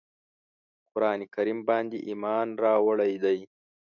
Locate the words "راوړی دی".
2.63-3.39